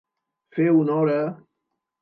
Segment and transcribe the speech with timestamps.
[0.57, 1.21] Fer honor a.